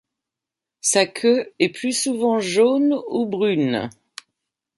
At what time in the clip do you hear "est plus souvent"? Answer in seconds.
1.59-2.39